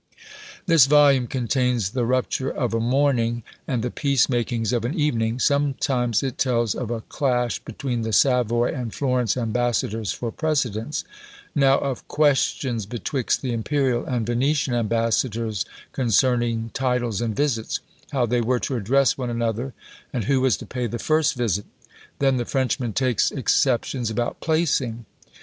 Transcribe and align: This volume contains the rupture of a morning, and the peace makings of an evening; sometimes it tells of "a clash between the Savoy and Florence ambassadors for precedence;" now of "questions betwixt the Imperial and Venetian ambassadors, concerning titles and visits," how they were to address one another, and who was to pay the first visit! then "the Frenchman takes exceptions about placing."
This 0.65 0.87
volume 0.87 1.27
contains 1.27 1.91
the 1.91 2.07
rupture 2.07 2.49
of 2.49 2.73
a 2.73 2.79
morning, 2.79 3.43
and 3.67 3.83
the 3.83 3.91
peace 3.91 4.29
makings 4.29 4.73
of 4.73 4.83
an 4.83 4.99
evening; 4.99 5.37
sometimes 5.37 6.23
it 6.23 6.39
tells 6.39 6.73
of 6.73 6.89
"a 6.89 7.01
clash 7.01 7.59
between 7.59 8.01
the 8.01 8.11
Savoy 8.11 8.73
and 8.73 8.91
Florence 8.91 9.37
ambassadors 9.37 10.11
for 10.11 10.31
precedence;" 10.31 11.03
now 11.53 11.77
of 11.77 12.07
"questions 12.07 12.87
betwixt 12.87 13.43
the 13.43 13.53
Imperial 13.53 14.03
and 14.03 14.25
Venetian 14.25 14.73
ambassadors, 14.73 15.65
concerning 15.91 16.71
titles 16.73 17.21
and 17.21 17.35
visits," 17.35 17.79
how 18.11 18.25
they 18.25 18.41
were 18.41 18.59
to 18.59 18.75
address 18.77 19.19
one 19.19 19.29
another, 19.29 19.71
and 20.11 20.23
who 20.23 20.41
was 20.41 20.57
to 20.57 20.65
pay 20.65 20.87
the 20.87 20.97
first 20.97 21.35
visit! 21.35 21.65
then 22.17 22.37
"the 22.37 22.45
Frenchman 22.45 22.91
takes 22.93 23.29
exceptions 23.29 24.09
about 24.09 24.39
placing." 24.39 25.05